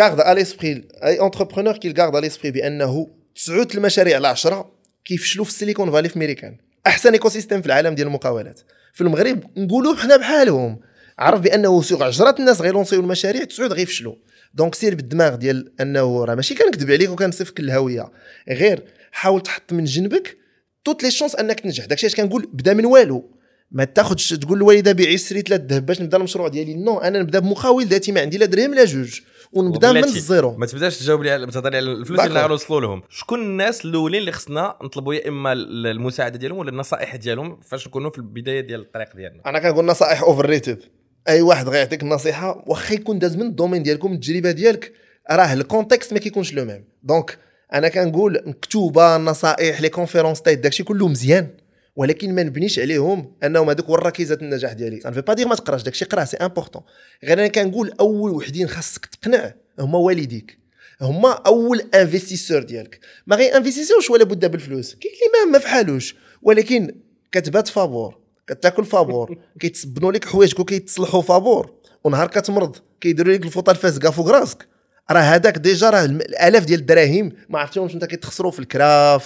[0.00, 4.70] غارد ا ليسبري اي entrepreneur كي garde à l'esprit بأنه تسعود المشاريع على 10
[5.04, 8.60] كيفشلوا في السيليكون فالي في ميريكان أحسن écosystème في العالم ديال المقاولات.
[8.92, 10.80] في المغرب نقولوا حنا بحالهم.
[11.18, 14.14] عرف بأنه سوق عشرة الناس غيلونسيو المشاريع تسعود غيفشلوا
[14.54, 18.10] donc سير بالدماغ ديال أنه راه ماشي كنكذب عليك وكنصفك الهوية.
[18.48, 20.36] غير حاول تحط من جنبك
[20.84, 21.84] toutes les chances أنك تنجح.
[21.84, 23.30] داكشي اش كنقول بدا من والو.
[23.70, 26.74] ما تاخذش تقول للوالدة بيعي السرتلة الذهب باش نبدا المشروع ديالي.
[26.74, 29.20] non أنا نبدا بمقاول ذاتي ما عندي لا درهم لا جوج.
[29.54, 30.04] ونبدأ من.
[30.04, 30.56] الزيرو.
[30.56, 32.20] ما تبدأش تجاوب لي على تهضر لي على الفلوس.
[32.20, 33.02] اللي غنوصلوا لهم.
[33.08, 38.10] شكون الناس الأولين اللي خصنا نطلبوا يا إما المساعدة ديالهم ولا النصائح ديالهم فاش نكونوا
[38.10, 40.82] في البداية ديال الطريق ديالنا؟ أنا كنقول نصائح overrated
[41.28, 44.92] أي واحد غيعطيك النصيحه واخا يكون داز من ال domaine ديالكم التجربة ديالك
[45.30, 47.38] راه ال contexte ما كيكونش le même donc
[47.74, 51.48] أنا كنقول الكتوبة النصائح les conférences TED داكشي كله مزيان.
[51.96, 55.00] ولكن ما نبنيش عليهم أنهم هذوك هو الركيزة النجاح ديالي.
[55.00, 56.82] faut pas dire ما تقراش داكشي قرا c'est important
[57.24, 60.58] غير أنا كنقول أول وحدين خاصك تقنع هما والديك.
[61.00, 63.00] هما أول investisseur ديالك.
[63.26, 64.94] ما غي investiss يوش ولا بد بالفلوس.
[64.94, 66.16] كاين اللي ما فحالوش.
[66.42, 66.94] ولكن
[67.32, 74.10] كتبات فابور كتاكل فابور كيتسبنوا لك حوايجك وكيتصلحوا فابور ونهار كتمرض كيديروا لك الفوطه الفازقه
[74.10, 74.68] فوق راسك.
[75.10, 79.18] راه هذاك déjà راه الألاف ديال الدراهم ما عرفتيهمش أنت كيتخسروا في الكرا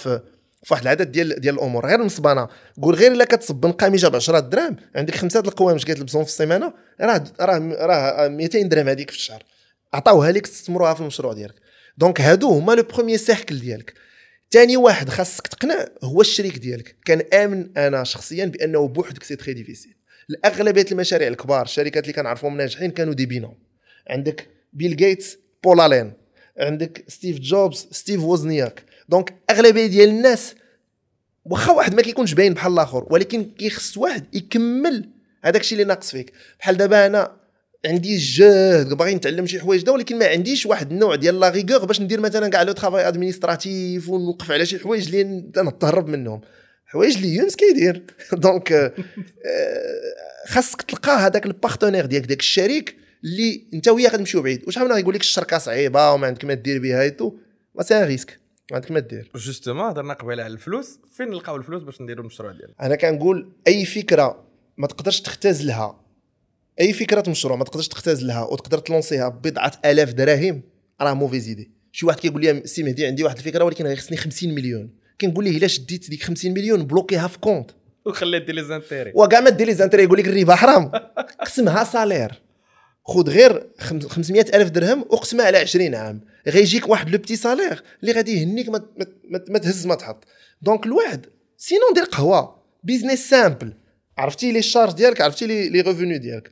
[0.59, 1.85] في في واحد العدد ديال ديال الأمور.
[1.85, 2.47] غير نصبانة.
[2.81, 6.73] قول غير إلا كتصبن قميجة ب 10 دراهم عندك خمسة د القوامج كتلبسهم في السيمانة؟
[7.01, 9.43] راه راه راه 200 درهم هذيك في الشهر.
[9.93, 11.55] عطاوها لك تستثمروها في المشروع ديالك.
[11.97, 13.93] donc هادو هما le premier cercle ديالك.
[14.51, 16.95] ثاني واحد خاصك تقنع هو الشريك ديالك.
[17.07, 22.91] كنامن أنا شخصيا بأنه بوحدك c'est très difficile الأغلبية المشاريع الكبار الشركات اللي كنعرفهم ناجحين
[22.91, 23.57] كانوا des binômes
[24.09, 26.13] عندك بيل جيتس بول الين
[26.57, 30.55] عندك ستيف جوبز ستيف ووزنياك donc أغلبية ديال الناس
[31.45, 35.09] واخا واحد ما كيكونش باين بحال الآخر ولكن كيخص واحد يكمل
[35.43, 36.33] هذاك الشيء اللي ناقص فيك.
[36.59, 37.39] بحال دابا أنا
[37.85, 41.85] عندي الجهد باغي نتعلم شي حوايج دا ولكن ما عنديش واحد النوع ديال la rigueur
[41.85, 45.23] باش ندير مثلا كاع le travail administratif ونوقف على شي حوايج اللي
[45.57, 46.41] نتهرب منهم.
[46.85, 48.03] حوايج اللي يونس كيدير.
[48.33, 48.93] donc آه،
[50.47, 54.63] خاصك تلقى هذاك ال partenaire ديالك داك الشريك اللي انت وياه غتمشيو بعيد.
[54.67, 57.33] وشحال من يقول لك الشركة صعيبة وما عندك ما دير بها et tout
[57.75, 58.38] mais c'est risque
[58.71, 59.31] عندك ما دير.
[59.35, 60.99] justement هضرنا قبيلة على الفلوس.
[61.13, 64.43] فين نلقاو الفلوس باش نديروا المشروع ديالنا؟ أنا كنقول أي فكرة
[64.77, 65.99] ما تقدرش تختزلها.
[66.79, 70.61] أي فكرة مشروع ما تقدرش تختزلها وتقدر ت lanc يها ببضعه آلاف دراهم
[71.01, 71.71] راه mauvaise idée.
[71.91, 74.89] شي واحد كيقول لي سي مهدي عندي واحد الفكرة ولكن غيخصني 50 مليون.
[75.21, 77.71] كنقول ليه إلا شديت ديك 50 مليون bloqu يها في compte
[78.05, 79.11] وخلي دير les intérêts.
[79.15, 80.91] وكاع ما دير les intérêts يقول لك الربا حرام.
[81.45, 82.41] قسمها salaire.
[83.09, 86.21] خذ غير 500 ألف درهم وقسمها على 20 عام.
[86.47, 88.81] غيجيك واحد le petit salaire اللي غادي يهنيك ما,
[89.49, 90.23] ما, تهز ما تحط.
[90.61, 91.25] donc الواحد
[91.57, 92.59] sinon دير قهوة.
[92.83, 93.73] business simple
[94.17, 96.51] عرفتي les charges ديالك؟ عرفتي les les revenus ديالك؟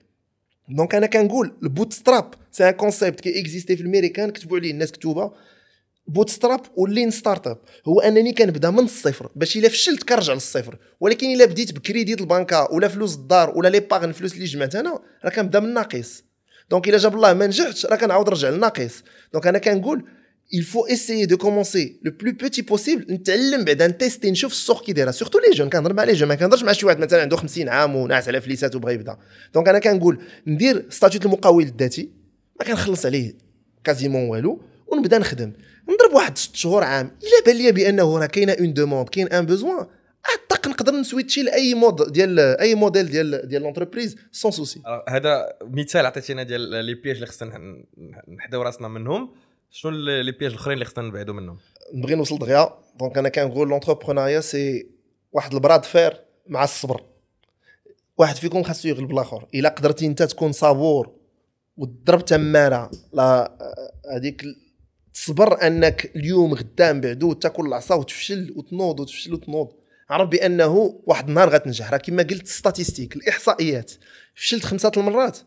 [0.69, 4.91] donc أنا كنقول ال bootstrap c'est un concept qui existait في الميريكان كتبوا عليه الناس
[4.91, 5.31] كتوبة.
[6.07, 9.31] bootstrap و ال lean startup هو أنني كنبدأ من الصفر.
[9.35, 10.77] باش إلا فشلت كنرجع للصفر.
[10.99, 14.99] ولكن إلا بديت بكريديت البنكة ولا فلوس الدار ولا les épargnes الفلوس اللي جمعت أنا
[15.25, 16.26] راه كنبدأ من الناقص
[16.69, 19.03] donc الا جاب الله ما نجحتش راه كنعاود نرجع للناقص
[19.33, 20.03] donc أنا كنقول
[20.51, 24.51] il faut essayer de commencer le plus petit possible نتعلم بعدا ن test ي نشوف
[24.51, 26.99] السوق كي دايره surtout les jeunes كنهضر مع les jeunes ما كنهضرش مع شي واحد
[26.99, 29.17] مثلا عنده 50 عام وناعس على فليسات وبغى يبدا
[29.53, 32.09] donc أنا كنقول ندير statut المقاول الذاتي
[32.59, 33.33] ما كنخلص عليه
[33.83, 35.53] quasiment والو ونبدا نخدم
[35.89, 39.45] نضرب واحد ست شهور عام الا بان لي بانه راه كاينة une demande كاين un
[39.45, 39.85] besoin
[40.33, 44.60] عطاق نقدر ن switch ي لأي mode ديال أي موديل ديال ديال l'entreprise سون ça
[44.60, 49.33] aussi هذا مثال عطيتينا ديال les pièges اللي خصنا نح- نحداو راسنا منهم.
[49.71, 51.57] شنو les pièges الأخرين اللي خصنا نبعدوا منهم؟
[51.93, 52.69] نبغي نوصل دغيا.
[52.99, 54.87] donc أنا كنقول l'entrepreneuriat c'est
[55.31, 57.03] واحد ال bras de fer مع الصبر.
[58.17, 59.47] واحد فيكم خاصو يغلب الآخر.
[59.55, 61.11] إلا قدرتي أنت تكون صبور
[61.77, 62.91] وتضرب تمارة.
[63.13, 63.57] لا
[64.15, 64.43] هذيك
[65.13, 69.71] تصبر أنك اليوم غدام بعدو تاكل العصا وتفشل وتنوض وتفشل وتنوض.
[70.09, 71.91] عرف بأنه واحد النهار غتنجح.
[71.91, 73.91] راه كما قلت statistiques الإحصائيات.
[74.35, 75.37] فشلت خمسة المرات.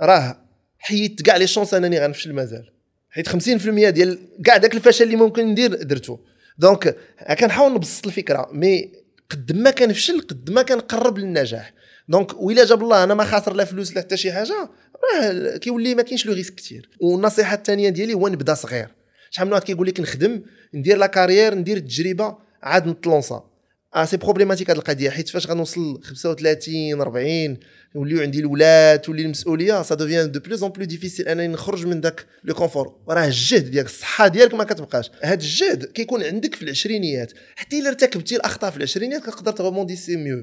[0.00, 0.44] راه
[0.78, 2.72] حيدت كاع les chances أنني غنفشل مازال.
[3.10, 6.20] حيت 50% ديال كاع داك الفشل اللي ممكن ندير درته
[6.58, 6.96] donc
[7.40, 8.92] كنحاول نبسط الفكرة mais
[9.30, 11.72] قد ما كنفشل قد ما كنقرب للنجاح.
[12.08, 14.70] donc وإلا جاب الله أنا ما خاسر لا فلوس لا حتى شي حاجة
[15.14, 18.88] راه كيولي ما كاينش le risque كثير والنصيحة الثانية ديالي هو نبدا صغير.
[19.30, 20.42] شحال من واحد كيقول لك نخدم
[20.74, 23.51] ندير la carrière ندير التجربة عاد نت lanc ا
[23.94, 27.56] آه c'est problématique هذه القضية حيت فاش غنوصل 35 40
[27.94, 32.00] يوليو عندي الاولاد تولي المسؤولية ça devient de plus en plus difficile أنني نخرج من
[32.00, 35.10] داك le confort راه الجهد ديالك الصحة ديالك ما كتبقاش.
[35.22, 37.32] هاد الجهد كيكون عندك في العشرينيات.
[37.56, 40.36] حتى إلا ارتكبتي الأخطاء في العشرينيات كتقدر ت rebondiss ي mieux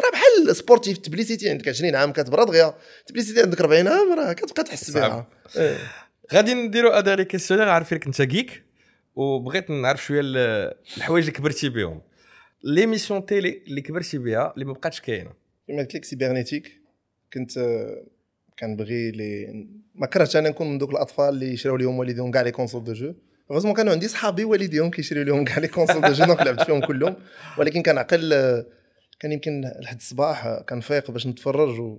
[0.00, 2.74] راه بحال sportif ت bless يتي عندك 20 عام كتبرا دغيا.
[3.06, 4.90] ت bless يتي عندك 40 عام راه كتبقى تحس.
[4.90, 5.28] بها.
[5.56, 5.76] إيه.
[6.34, 8.62] غادي نديروا un questionnaire عارفينك أنت geek
[9.16, 12.00] وبغيت نعرف شوية ال- الحوايج اللي كبرتي بهم.
[12.66, 15.30] les émissions télé اللي كبرتي بها اللي ما بقاتش كاينة
[15.68, 16.80] كما قلت لك سيبرنيتيك
[17.32, 18.04] كنت آه،
[18.58, 19.46] كنبغي لي
[19.94, 22.92] ما كرهتش أنا نكون من دوك الأطفال اللي يشريو لهم والديهم كاع les consoles de
[22.92, 23.14] jeux
[23.52, 26.80] heureusement كانوا عندي صحابي والديهم كيشريو لهم كاع les consoles de jeux donc لعبت فيهم
[26.80, 27.16] كلهم.
[27.58, 28.66] ولكن كنعقل آه،
[29.20, 31.98] كان يمكن لحد الصباح آه، كنفيق باش نتفرج و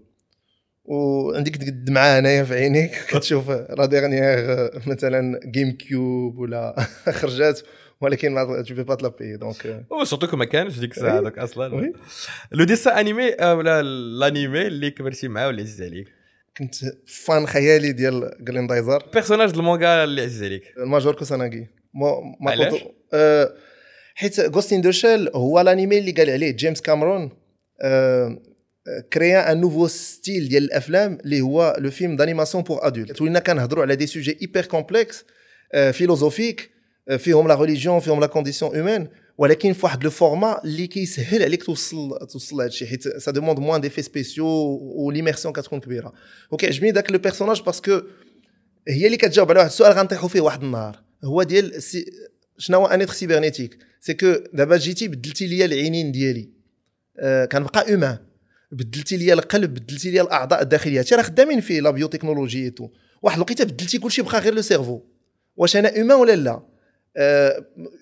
[0.86, 2.92] وعندك ديك الدمعه هنايا في عينيك.
[3.10, 6.76] كتشوف la dernière مثلا جيم كيوب ولا
[7.20, 7.62] خرجات.
[8.02, 11.14] ولكن mais tu peux pas te la payer donc و surtout ما كانش ديك الساعة
[11.14, 11.20] oui.
[11.20, 11.94] هذاك أصلا oui.
[12.52, 16.08] le dessin animé آه، ولا ال animé اللي كبرتي معاه واللي عزيز عليك
[16.58, 16.76] كنت
[17.26, 22.74] fan خيالي ديال جريندايزر personnage د المونغا اللي عزيز عليك الماجور كوساناغي ما ما علاش؟
[22.74, 23.54] كنت- آه،
[24.16, 27.30] حيت Ghost in the Shell هو الانيمي اللي قال عليه جيمس كامرون
[27.82, 28.38] آه،
[29.14, 33.84] créa un nouveau style ديال الافلام اللي هو le film d'animation pour adultes ولينا كنهضروا
[33.84, 35.26] على des sujets hyper complexes
[35.92, 36.77] philosophiques آه،
[37.18, 41.64] فيهم la religion فيهم la condition humaine ولكن في واحد le format اللي كيسهل عليك
[41.64, 44.46] توصل توصل لهذا الشيء حيت ça demande moins d'effets spéciaux
[44.82, 46.14] و l'immersion كتكون كبيره
[46.52, 48.02] وكيعجبني داك le personnage parce que
[48.88, 52.06] هي اللي كتجاوب على واحد السؤال غنطيحوا فيه واحد النهار هو ديال السي...
[52.58, 56.50] شنو هو un être cybernétique c'est que دابا جيتي بدلتي ليا العينين ديالي
[57.20, 58.18] آه كنبقى humain
[58.72, 62.90] بدلتي ليا القلب بدلتي ليا الاعضاء الداخليه هادشي راه خدامين فيه la biotechnologie tout
[63.22, 65.02] واحد الوقيته بدلتي كلشي بقى غير le cerveau
[65.56, 66.62] واش أنا humain ولا لا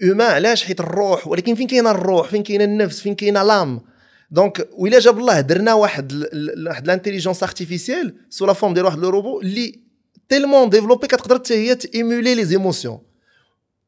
[0.03, 1.27] humain علاش؟ حيت الروح.
[1.27, 3.81] ولكن فين كاينة الروح؟ فين كاينة النفس؟ فين كاينة l'âme
[4.31, 6.13] donc وإلا جاب الله درنا واحد
[6.67, 9.79] واحد l'intelligence artificielle sous la forme ديال واحد le robot اللي
[10.29, 12.99] tellement développé كتقدر حتى هي ت émuler les émotions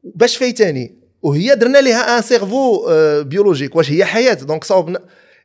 [0.03, 2.85] باش فايتاني؟ وهي درنا ليها un cerveau
[3.23, 4.99] biologique واش هي حياة؟ donc صاوبنا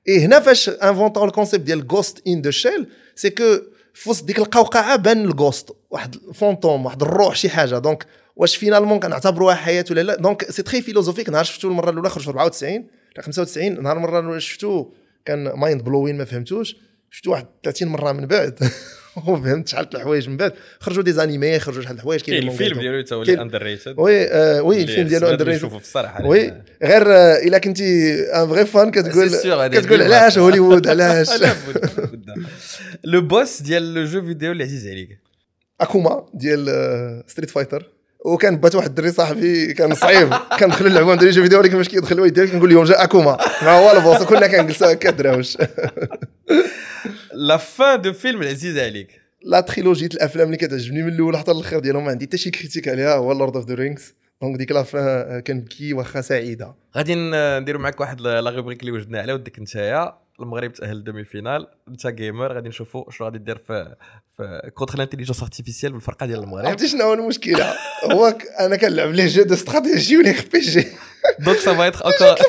[0.08, 3.58] اي هنا فاش invent او ال concept ديال Ghost in the Shell c'est que
[3.94, 7.78] في وسط ديك القوقعة بان ال ghost واحد ال fantôme واحد الروح شي حاجة.
[7.78, 10.16] donc واش finalement كنعتبروها حياه ولا لا.
[10.16, 14.20] donc c'est très philosophique نهار شفتو المرة الأولى خرج في 94 لا 95 نهار المرة
[14.20, 14.86] الأولى شفتو
[15.24, 16.76] كان mind blowing ما فهمتوش.
[17.10, 18.58] شفتو واحد 30 مرة من بعد.
[19.26, 20.52] وفهمت شحال الحوايج من بعد.
[20.80, 22.80] خرجوا des animés خرجوا شحال الحوايج كاين الفيلم.
[22.80, 27.12] ديالو تا هو underrated oui آه oui الفيلم ديالو under نشوفه في الصراحة oui غير
[27.12, 29.28] آه، إلا كنتي un vrai fan كتقول
[29.68, 30.38] كتقول علاش.
[30.38, 31.28] هوليوود علاش؟
[33.04, 35.18] لو بوس ديال le jeu vidéo اللي عزيز عليك
[35.80, 37.88] Akuma ديال Street Fighter
[38.24, 40.34] وكان بات واحد الدري صاحبي كان صعيب.
[40.60, 43.38] كندخلوا نلعبوا نديروا jeu vidéo ولكن فاش كيدخل الوالد ديالي كنقول لهم جا Akuma.
[43.62, 45.58] ما هو ال boss كلنا كنجلسوا هكا دراوش.
[47.34, 49.08] la fin de film العزيز عليك
[49.44, 52.88] la trilogie الافلام اللي كتعجبني من الأول حتى الآخر ديالهم ما عندي حتى شي critique
[52.88, 56.74] عليها هو Lord of the Rings donc ديك la fin كنبكي واخا سعيدة.
[56.96, 57.14] غادي
[57.60, 60.21] نديروا معك واحد la rubrique اللي وجدنا عليها وديك نتايا.
[60.42, 63.96] المغرب تأهل لل demi-finale انت gamer غادي نشوفوا شنو غادي دير في
[64.36, 66.66] في contre ال intelligence artificielle بالفرقة ديال المغرب.
[66.66, 67.74] عرفتي شنو هو المشكلة؟
[68.12, 70.86] هو أنا كنلعب les jeux de stratégie و les RPG
[71.38, 72.46] donc ça va être encore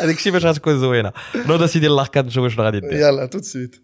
[0.00, 1.12] هذاك الشيء باش غتكون زوينة.
[1.34, 2.92] نوض سيدي ال arcade نشوفوا شنو غادي دير.
[2.92, 3.76] يلا tout de suite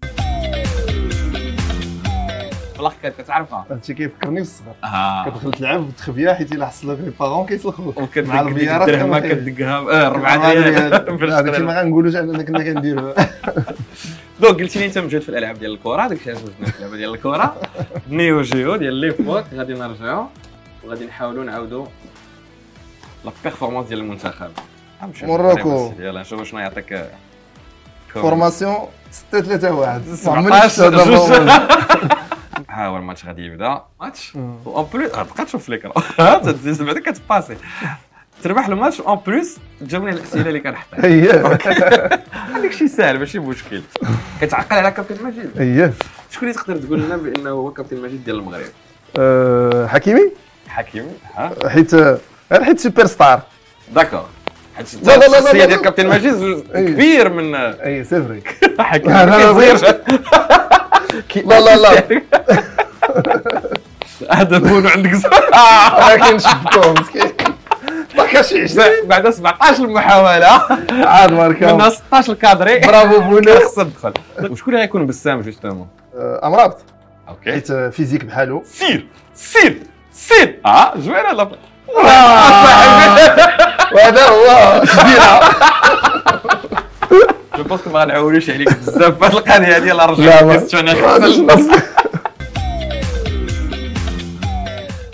[2.87, 3.67] ال arcade كتعرفها.
[3.71, 5.25] هادشي كيفكرني بالصغر آه.
[5.31, 10.53] كتدخل تلعب وتخبيها حيت إلا حصلك les parents كيسلخوك مع البيارات الدرهمه كتدقها آه 4
[10.53, 10.75] ديال
[11.33, 13.15] هذاك ما غنقولوش أننا كنا كنديرو
[14.41, 17.15] donc قلت لي أنت موجود في الألعاب ديال الكره داك الشيء عجبني في اللعبه ديال
[17.15, 17.57] الكره
[18.11, 19.45] Neo Geo ديال les foot.
[19.55, 20.27] غادي نرجعوا
[20.85, 21.87] وغادي نحاولوا نعاودوا
[23.25, 24.51] la performance ديال المنتخب.
[25.23, 25.93] Morocco.
[25.99, 27.05] يلا نشوفوا شنو يعطيك.
[28.09, 28.77] formation
[29.11, 31.51] 6 3 1 17 جوج.
[32.75, 33.83] ها هو الماتش غادي يبدا.
[34.01, 34.33] ماتش؟
[34.67, 35.93] en plus تبقى تشوف l'écran
[36.39, 37.57] تدز بعدا كتباسي
[38.43, 41.33] تربح الماتش en plus تجاوبني على الأسئلة اللي كنحطها أييه.
[42.57, 43.83] هذاك شي ساهل ماشي مشكل.
[44.41, 45.93] كتعقل على كابتن مجيد أييه.
[46.31, 48.65] شكون اللي تقدر تقول لنا بأنه هو كابتن مجيد ديال المغرب؟
[49.19, 50.33] أه، حكيمي؟
[50.69, 51.53] حكيمي ها.
[51.69, 52.19] حيت غير
[52.65, 53.41] حيت superstar
[53.95, 54.27] d'accord.
[54.77, 55.65] حيت لا، لا، لا، لا، الشخصيه.
[55.65, 56.61] ديال كابتن مجيد.
[56.75, 58.43] كبير من et c'est vrai
[58.79, 60.44] حكيمي ما.
[61.37, 62.23] لا لا لا.
[64.65, 65.13] بونو عندك
[65.99, 67.33] ولكن شفتو مسكين.
[68.17, 70.47] طاح شي 20 بعد 17 محاوله
[70.91, 74.13] عاد منها ماركا 16 كادري برافو بونا خصها تدخل
[74.51, 76.79] وشكون اللي غيكون بسام جوستومون؟ أه، أمراض.
[77.29, 77.53] أوكي.
[77.53, 78.63] حيت أه، فيزيك بحالو.
[78.65, 79.07] سير.
[79.35, 79.79] سير.
[80.13, 80.61] سير.
[80.67, 81.49] آه زوينه لا.
[83.95, 84.83] وهذا هو.
[87.57, 89.19] جو بونس ما غنعولوش عليك بزاف.
[89.19, 90.95] في هذه القضية الرجل ما- كيستونا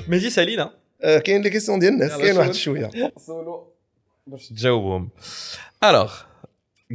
[0.09, 0.70] مهدي سالينا
[1.03, 2.55] أه، كاين les questions ديال الناس كاين واحد.
[2.55, 2.90] شوية.
[3.26, 3.72] سولو.
[4.26, 5.09] باش تجاوبهم.
[5.84, 6.12] Alors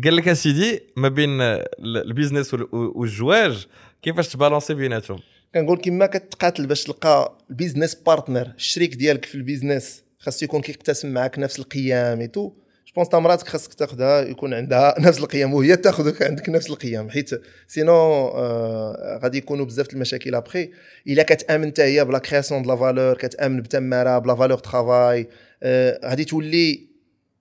[0.04, 3.68] قال لك اسيدي ما بين ال- ال business وال- والزواج
[4.02, 5.20] كيفاش ت balancer بيناتهم؟
[5.54, 10.62] كنقول كما كتقاتل باش تلقى ال business partner الشريك ديالك في ال business خاصو يكون
[10.62, 12.54] كيقتسم معك نفس القيم et tout je
[12.96, 17.30] pense مراتك خاصك تاخذها يكون عندها نفس القيم وهي تاخذك عندك نفس القيم حيت
[17.68, 17.94] sinon
[18.28, 20.72] آه غادي يكونوا بزاف المشاكل ابخي
[21.08, 24.58] إلا كتأمن حتى هي ب la création de la valeur كتأمن بتمارة ب la valeur
[24.58, 25.30] travail
[25.64, 26.88] آه غادي تولي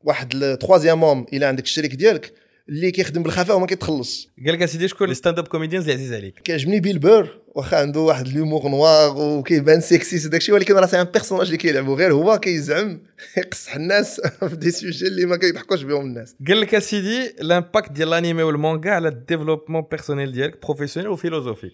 [0.05, 2.44] واحد ال troisième إلا عندك الشريك ديالك.
[2.69, 6.39] اللي كيخدم بالخفاء وما كيتخلصش قال لك أسيدي شكون؟ les stand-up comedians اللي عزيز عليك.
[6.39, 11.05] كيعجبني Bill Burr واخا عنده واحد l'humour noir وكيبان سيكسي داكشي ولكن راه c'est un
[11.05, 13.01] personnage اللي كيلعبو غير هو كيزعم
[13.37, 16.37] يقصح الناس في des sujets اللي ما كيضحكوش بهم الناس.
[16.49, 21.15] قال لك أسيدي ال impact ديال الانمي والمانجا على ال développement personnel ديالك professionnel و
[21.15, 21.73] philosophique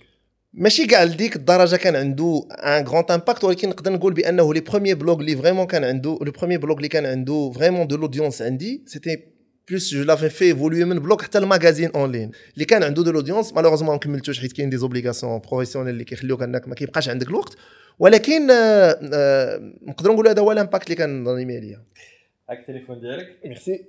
[0.52, 4.94] ماشي كاع لديك الدرجة كان عنده un grand impact ولكن نقدر نقول بأنه les premiers
[4.94, 8.84] blogs اللي vraiment كان عنده le premier blog اللي كان عنده vraiment de l'audience عندي
[8.86, 9.39] c'était
[9.70, 13.02] plus je l'avais fait évoluer من blog حتى ال magazine en ligne اللي كان عنده
[13.02, 17.08] de l'audience malheureusement ما كملتوش حيت كاين des obligations professionnelles اللي كيخليوك انك ما كيبقاش
[17.08, 17.56] عندك الوقت
[17.98, 21.82] ولكن آه، آه، نقدروا نقولوا هذا هو ال impact اللي كان ضريمي عليا
[22.50, 23.84] هاك التليفون ديالك ميرسي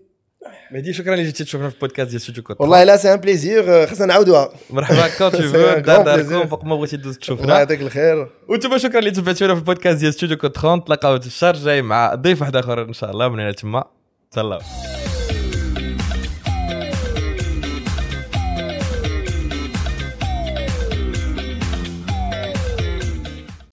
[0.72, 3.88] مهدي شكرا اللي جيتي تشوفنا في البودكاست ديال ستوديو كوت والله لا c'est un plaisir
[3.88, 6.48] خاصنا نعاودوها مرحبا quand tu veux دار داركم.
[6.48, 10.14] فوق ما بغيتي دوز الله تشوفنا يعطيك الخير وأنتم شكرا اللي تبعتونا في البودكاست ديال
[10.14, 13.52] ستوديو كوت 30 تلاقاو الشهر الجاي مع ضيف واحد اخر ان شاء الله من هنا
[13.52, 13.84] تما
[14.32, 14.60] تهلاو